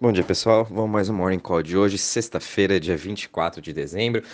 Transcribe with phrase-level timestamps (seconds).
[0.00, 0.64] Bom dia, pessoal.
[0.64, 4.24] Vamos mais um Morning Call de hoje, sexta-feira, dia 24 de dezembro.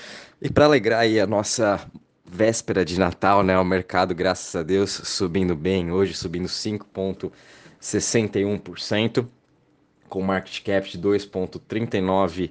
[0.40, 1.86] E para alegrar aí a nossa
[2.24, 3.58] véspera de Natal, né?
[3.58, 9.26] O mercado, graças a Deus, subindo bem hoje, subindo 5,61%,
[10.08, 12.50] com market cap de 2,39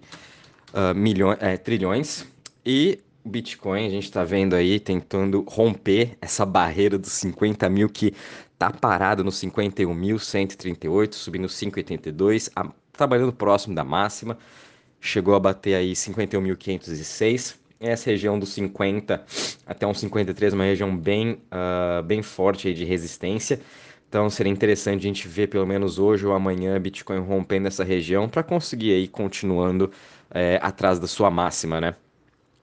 [0.72, 2.28] uh, milhões, é, trilhões.
[2.64, 8.14] E Bitcoin, a gente está vendo aí, tentando romper essa barreira dos 50 mil que
[8.60, 12.52] tá parado no 51.138, subindo 5,82,
[13.00, 14.38] trabalhando próximo da máxima.
[15.00, 17.56] Chegou a bater aí 51.506.
[17.80, 19.24] Essa região dos 50
[19.66, 23.62] até uns 53, uma região bem, uh, bem forte de resistência.
[24.10, 28.28] Então seria interessante a gente ver pelo menos hoje ou amanhã Bitcoin rompendo essa região
[28.28, 29.92] para conseguir aí continuando
[30.32, 31.96] é, atrás da sua máxima, né?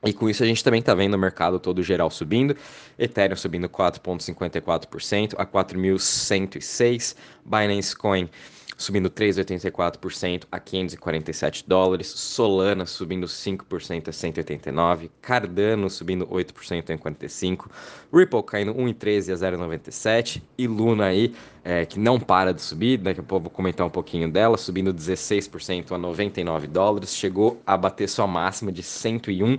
[0.05, 2.55] E com isso a gente também está vendo o mercado todo geral subindo,
[2.99, 8.29] Ethereum subindo 4,54% a 4.106, Binance Coin
[8.77, 17.71] subindo 3,84% a 547 dólares, Solana subindo 5% a 189, Cardano subindo 8% a 45,
[18.13, 23.21] Ripple caindo 1,13 a 0,97 e Luna aí, é, que não para de subir, daqui
[23.21, 28.09] a pouco vou comentar um pouquinho dela, subindo 16% a 99 dólares, chegou a bater
[28.09, 29.59] sua máxima de 101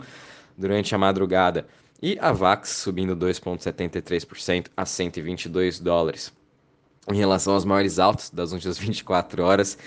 [0.56, 1.68] durante a madrugada.
[2.00, 6.32] E a VAX subindo 2,73% a 122 dólares
[7.12, 9.78] em relação aos maiores altos das últimas 24 horas.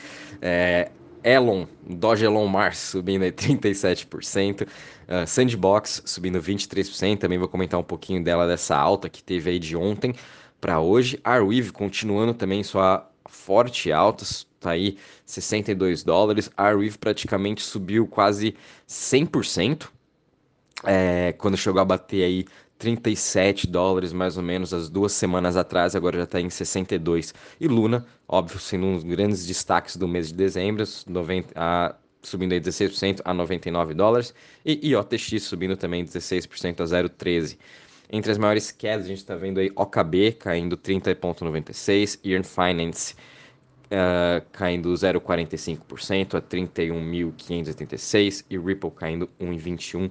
[0.40, 0.90] É,
[1.22, 7.84] Elon, Doge Elon Mars subindo aí 37%, uh, Sandbox subindo 23%, também vou comentar um
[7.84, 10.14] pouquinho dela dessa alta que teve aí de ontem
[10.60, 11.20] para hoje.
[11.22, 14.24] Arweave continuando também sua forte alta,
[14.58, 16.50] tá aí 62 dólares.
[16.56, 18.54] Arweave praticamente subiu quase
[18.88, 19.88] 100%,
[20.84, 22.46] é, quando chegou a bater aí
[22.80, 27.34] 37 dólares mais ou menos as duas semanas atrás, agora já está em 62.
[27.60, 32.52] E Luna, óbvio, sendo um dos grandes destaques do mês de dezembro, 90, a, subindo
[32.52, 34.34] aí 16% a 99 dólares.
[34.64, 37.58] E IOTX subindo também 16% a 0,13.
[38.10, 43.14] Entre as maiores quedas, a gente está vendo aí OKB caindo 30,96, Earn Finance
[43.90, 50.10] uh, caindo 0,45% a 31.586 e Ripple caindo 1,21%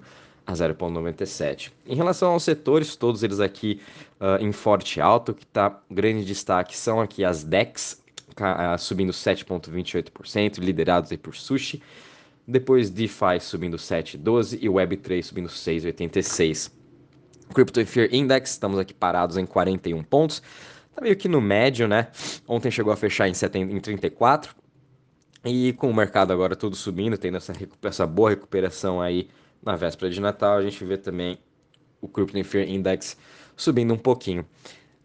[0.50, 1.72] a 0,97.
[1.86, 3.80] Em relação aos setores, todos eles aqui
[4.20, 8.02] uh, em forte alto, que está grande destaque são aqui as DEX,
[8.32, 11.82] uh, subindo 7,28%, liderados aí por Sushi.
[12.48, 16.72] Depois DeFi subindo 7,12% e Web3 subindo 6,86%.
[17.54, 20.42] Crypto Fear Index, estamos aqui parados em 41 pontos.
[20.96, 22.08] Tá meio que no médio, né?
[22.48, 24.56] Ontem chegou a fechar em, 70, em 34.
[25.46, 29.30] E com o mercado agora todo subindo, tendo essa, essa boa recuperação aí
[29.64, 31.38] na véspera de Natal, a gente vê também
[32.02, 33.18] o Crypto Fear Index
[33.56, 34.46] subindo um pouquinho.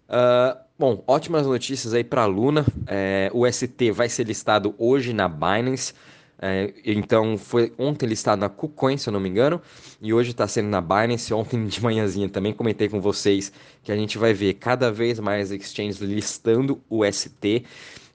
[0.09, 2.65] Uh, bom, ótimas notícias aí para a Luna.
[2.87, 5.93] É, o ST vai ser listado hoje na Binance.
[6.39, 9.63] É, então foi ontem listado na KuCoin, se eu não me engano,
[10.03, 11.33] e hoje está sendo na Binance.
[11.33, 15.51] Ontem de manhãzinha também comentei com vocês que a gente vai ver cada vez mais
[15.51, 17.65] exchanges listando o ST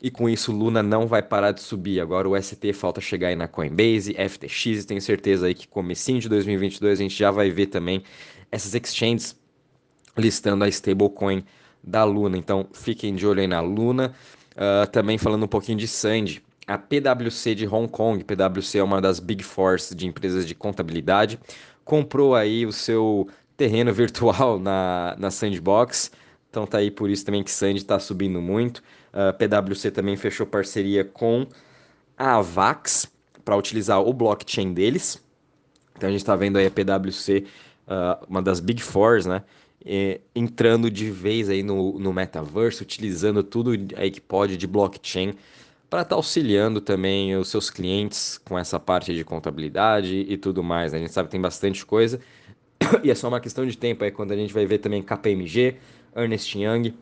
[0.02, 2.00] e com isso Luna não vai parar de subir.
[2.00, 6.30] Agora o ST falta chegar aí na Coinbase, FTX, tenho certeza aí que comecinho de
[6.30, 8.04] 2022 a gente já vai ver também
[8.52, 9.36] essas exchanges
[10.18, 11.44] listando a stablecoin
[11.84, 12.38] da Luna.
[12.38, 14.14] Então fiquem de olho aí na Luna.
[14.56, 19.02] Uh, também falando um pouquinho de Sandy, a PwC de Hong Kong, PwC é uma
[19.02, 21.40] das Big Fours de empresas de contabilidade,
[21.86, 23.28] comprou aí o seu
[23.58, 26.12] terreno virtual na, na Sandbox.
[26.50, 28.84] Então tá aí por isso também que Sandy está subindo muito.
[29.14, 31.48] A PwC também fechou parceria com
[32.18, 33.12] a Avax
[33.46, 35.22] para utilizar o blockchain deles.
[35.96, 37.46] Então a gente está vendo aí a PwC,
[37.88, 39.44] uh, uma das Big Fours, né?
[40.36, 45.36] Entrando de vez aí no, no metaverso, utilizando tudo aí que pode de blockchain
[45.90, 50.62] para estar tá auxiliando também os seus clientes com essa parte de contabilidade e tudo
[50.62, 50.92] mais.
[50.92, 51.00] Né?
[51.00, 52.20] A gente sabe que tem bastante coisa
[53.04, 55.78] e é só uma questão de tempo aí quando a gente vai ver também KPMG,
[56.16, 56.94] Ernest Young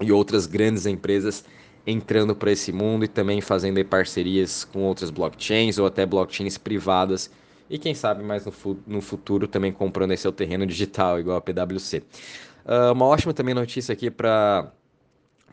[0.00, 1.44] e outras grandes empresas
[1.86, 7.30] entrando para esse mundo e também fazendo parcerias com outras blockchains ou até blockchains privadas
[7.68, 11.38] e quem sabe mais no, fu no futuro também comprando esse seu terreno digital igual
[11.38, 11.98] a PwC.
[11.98, 12.02] Uh,
[12.66, 14.70] ah, uma ótima também notícia aqui para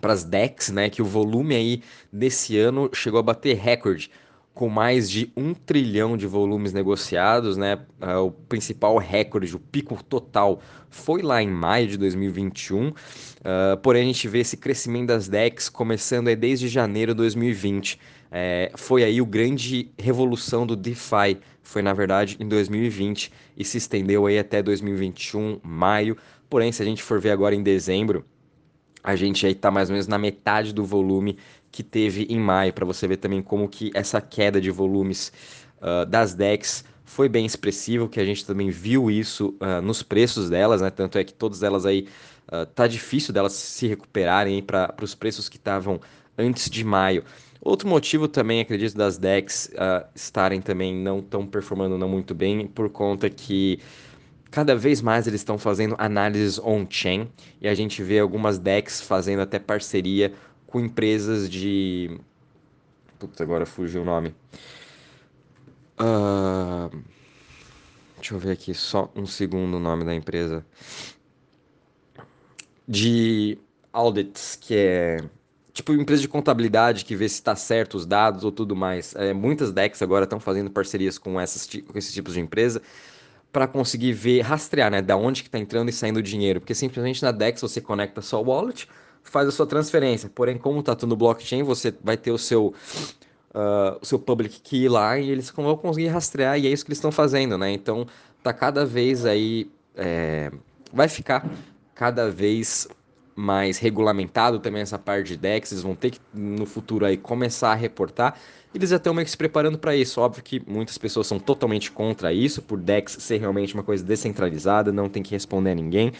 [0.02, 4.10] para as DEX, né, que o volume aí desse ano chegou a bater recorde
[4.60, 7.80] com mais de um trilhão de volumes negociados, né?
[8.02, 10.60] Uh, o principal recorde, o pico total,
[10.90, 12.90] foi lá em maio de 2021.
[12.90, 12.94] Uh,
[13.46, 17.98] ah, porém, a gente vê esse crescimento das DEX começando aí desde janeiro de 2020.
[18.30, 21.38] É, foi aí o grande revolução do DeFi.
[21.64, 26.18] Foi, na verdade, em 2020 e se estendeu aí até 2021, maio.
[26.50, 28.26] Porém, se a gente for ver agora em dezembro,
[29.02, 31.38] a gente aí está mais ou menos na metade do volume
[31.72, 35.32] que teve em maio, para você ver também como que essa queda de volumes
[35.82, 40.50] uh, das DEX foi bem expressivo, que a gente também viu isso uh, nos preços
[40.50, 40.92] delas, né?
[40.92, 42.08] Tanto é que todas elas aí
[42.52, 46.00] uh, tá difícil delas se recuperarem para os preços que estavam
[46.38, 47.24] antes de maio.
[47.62, 52.68] Outro motivo também, acredito, das DEX uh, estarem também não tão performando não muito bem,
[52.68, 53.80] por conta que
[54.52, 57.28] cada vez mais eles estão fazendo análises on-chain
[57.62, 60.32] e a gente vê algumas DEX fazendo até parceria
[60.70, 62.20] com empresas de.
[63.18, 64.36] Putz, agora fugiu o nome.
[66.00, 67.04] Uh...
[68.18, 70.66] Deixa eu ver aqui só um segundo o nome da empresa.
[72.88, 73.58] De
[73.94, 75.18] audits, que é
[75.72, 79.16] tipo empresa de contabilidade que vê se está certo os dados ou tudo mais.
[79.16, 82.82] É, muitas DEX agora estão fazendo parcerias com, essas, com esses tipos de empresa
[83.52, 86.76] para conseguir ver, rastrear, né, da onde que está entrando e saindo o dinheiro, porque
[86.76, 88.88] simplesmente na DEX você conecta sua wallet,
[89.24, 90.30] faz a sua transferência.
[90.34, 92.74] Porém, como está tudo no blockchain, você vai ter o seu
[93.54, 96.90] uh, o seu public key lá e eles vão conseguir rastrear e é isso que
[96.90, 97.72] eles estão fazendo, né?
[97.72, 98.08] Então,
[98.44, 100.52] tá cada vez aí é,
[100.94, 101.50] vai ficar
[101.94, 102.88] cada vez
[103.36, 107.72] mais regulamentado também essa parte de DEX, eles vão ter que no futuro aí começar
[107.72, 108.38] a reportar.
[108.76, 110.20] Eles já estão meio que se preparando para isso.
[110.20, 114.92] Óbvio que muitas pessoas são totalmente contra isso, por DEX ser realmente uma coisa descentralizada,
[114.92, 116.12] não tem que responder a ninguém.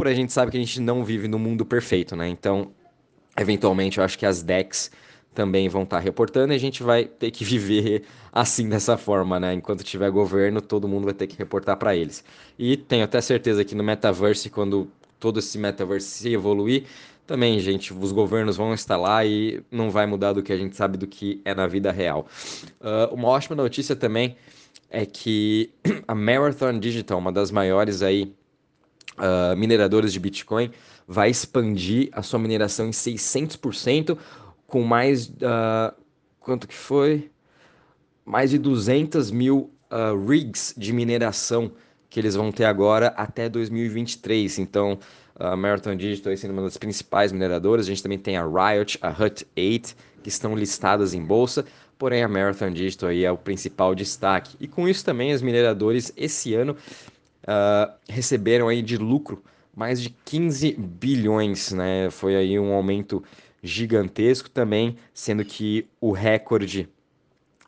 [0.00, 2.26] Porém, a gente sabe que a gente não vive no mundo perfeito, né?
[2.26, 2.70] Então,
[3.38, 4.90] eventualmente, eu acho que as DEX
[5.34, 9.38] também vão estar tá reportando e a gente vai ter que viver assim dessa forma,
[9.38, 9.52] né?
[9.52, 12.24] Enquanto tiver governo, todo mundo vai ter que reportar para eles.
[12.58, 16.84] E tenho até certeza que no metaverse, quando todo esse metaverse se evoluir,
[17.26, 20.76] também, gente, os governos vão estar lá e não vai mudar do que a gente
[20.76, 22.26] sabe do que é na vida real.
[22.80, 24.34] Uh, uma ótima notícia também
[24.88, 25.70] é que
[26.08, 28.32] a Marathon Digital, uma das maiores aí
[29.20, 30.70] uh, mineradoras de Bitcoin,
[31.06, 34.16] vai expandir a sua mineração em 600%,
[34.66, 35.28] com mais.
[35.28, 35.94] Uh,
[36.40, 37.30] quanto que foi?
[38.24, 39.70] Mais de 200 mil
[40.24, 41.72] rigs de mineração
[42.08, 44.58] que eles vão ter agora até 2023.
[44.58, 44.98] Então,
[45.36, 47.86] a Marathon Digital sendo uma das principais mineradoras.
[47.86, 51.64] A gente também tem a Riot, a Hut 8, que estão listadas em bolsa.
[51.98, 54.56] Porém, a Marathon Digital é o principal destaque.
[54.60, 56.76] E com isso também, os mineradores esse ano
[57.50, 59.42] uh, receberam aí de lucro
[59.74, 62.10] mais de 15 bilhões, né?
[62.10, 63.22] Foi aí um aumento
[63.62, 66.88] gigantesco também, sendo que o recorde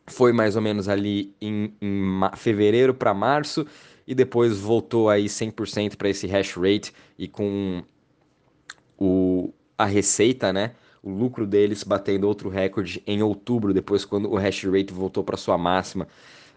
[0.07, 2.01] foi mais ou menos ali em, em
[2.35, 3.65] fevereiro para março
[4.05, 7.83] e depois voltou aí 100% para esse hash rate e com
[8.97, 10.71] o, a receita, né?
[11.01, 15.37] O lucro deles batendo outro recorde em outubro, depois quando o hash rate voltou para
[15.37, 16.07] sua máxima,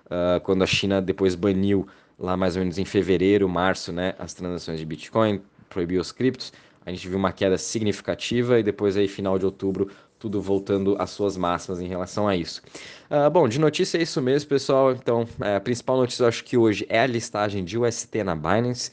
[0.06, 1.86] uh, quando a China depois baniu
[2.18, 6.52] lá mais ou menos em fevereiro, março, né, as transações de Bitcoin, proibiu os criptos.
[6.84, 11.10] A gente viu uma queda significativa e depois aí final de outubro tudo voltando às
[11.10, 12.62] suas máximas em relação a isso.
[13.10, 14.92] Uh, bom, de notícia é isso mesmo, pessoal.
[14.92, 18.34] Então, é, a principal notícia eu acho que hoje é a listagem de UST na
[18.34, 18.90] Binance.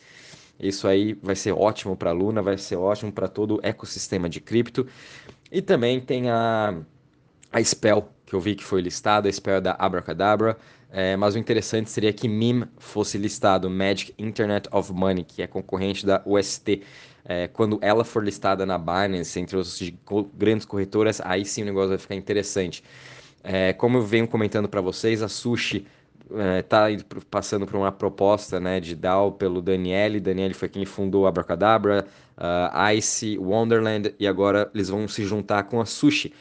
[0.59, 4.29] Isso aí vai ser ótimo para a Luna, vai ser ótimo para todo o ecossistema
[4.29, 4.85] de cripto.
[5.51, 6.75] E também tem a,
[7.51, 10.57] a Spell, que eu vi que foi listada, a Spell é da Abracadabra.
[10.95, 15.47] É, mas o interessante seria que MIM fosse listado, Magic Internet of Money, que é
[15.47, 16.83] concorrente da UST
[17.25, 19.79] é, quando ela for listada na Binance, entre as
[20.35, 22.83] grandes corretoras, aí sim o negócio vai ficar interessante.
[23.43, 25.85] É, como eu venho comentando para vocês, a Sushi
[26.59, 26.97] está é,
[27.29, 30.19] passando por uma proposta né, de DAO pelo Daniele.
[30.19, 32.05] Daniele foi quem fundou a Abracadabra,
[32.37, 36.33] uh, Ice, Wonderland, e agora eles vão se juntar com a Sushi.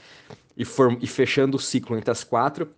[0.57, 0.65] E,
[1.00, 2.69] e fechando o ciclo entre as quatro,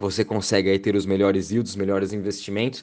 [0.00, 2.82] você consegue aí ter os melhores yields, os melhores investimentos.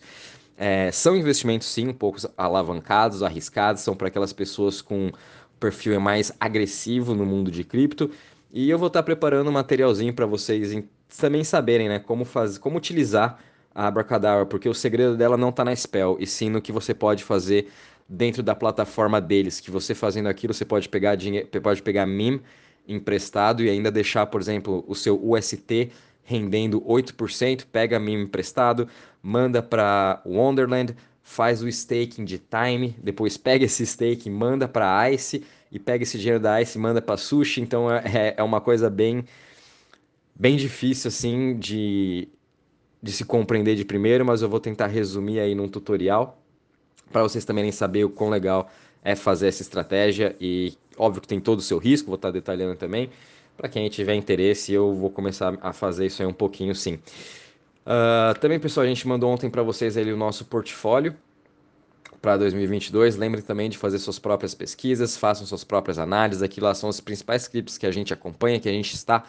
[0.55, 5.11] É, são investimentos, sim, um pouco alavancados, arriscados, são para aquelas pessoas com
[5.59, 8.11] perfil mais agressivo no mundo de cripto.
[8.53, 10.83] E eu vou estar tá preparando um materialzinho para vocês
[11.19, 13.39] também saberem né, como, fazer, como utilizar
[13.73, 16.93] a Abracadabra, porque o segredo dela não está na Spell, e sim no que você
[16.93, 17.69] pode fazer
[18.07, 22.41] dentro da plataforma deles, que você fazendo aquilo, você pode pegar dinheiro, pode pegar MIM
[22.87, 25.91] emprestado e ainda deixar, por exemplo, o seu UST
[26.27, 28.85] rendendo 8%, pega MIM emprestado,
[29.23, 30.93] manda para Wonderland,
[31.23, 35.41] faz o staking de time, depois pega esse staking, manda para Ice
[35.71, 37.61] e pega esse dinheiro da Ice e manda para Sushi.
[37.61, 39.23] Então é, é, é uma coisa bem
[40.35, 42.27] bem difícil assim de,
[43.01, 46.43] de se compreender de primeiro, mas eu vou tentar resumir aí num tutorial
[47.09, 48.69] para vocês também saber o quão legal
[49.01, 52.75] é fazer essa estratégia e óbvio que tem todo o seu risco, vou estar detalhando
[52.75, 53.09] também.
[53.57, 56.99] Para quem tiver interesse, eu vou começar a fazer isso aí um pouquinho sim.
[57.85, 61.15] Uh, também, pessoal, a gente mandou ontem para vocês ali o nosso portfólio
[62.21, 63.15] para 2022.
[63.15, 66.43] Lembre também de fazer suas próprias pesquisas, façam suas próprias análises.
[66.43, 69.23] Aqui lá são os principais clipes que a gente acompanha, que a gente está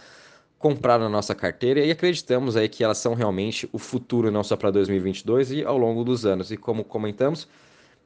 [0.59, 4.57] comprando na nossa carteira e acreditamos aí que elas são realmente o futuro não só
[4.57, 6.51] para 2022 e ao longo dos anos.
[6.51, 7.49] E como comentamos,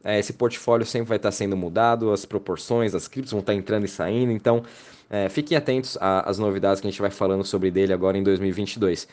[0.05, 3.85] é, esse portfólio sempre vai estar sendo mudado, as proporções, as criptos vão estar entrando
[3.85, 4.63] e saindo, então
[5.09, 9.07] é, fiquem atentos às novidades que a gente vai falando sobre dele agora em 2022.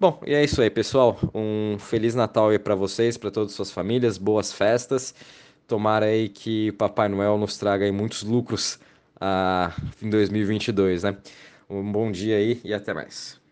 [0.00, 1.18] Bom, e é isso aí, pessoal.
[1.34, 5.14] Um feliz Natal aí para vocês, para todas as suas famílias, boas festas.
[5.68, 8.78] Tomara aí que Papai Noel nos traga aí muitos lucros
[9.20, 9.72] ah,
[10.02, 11.16] em 2022, né?
[11.68, 13.43] Um bom dia aí e até mais.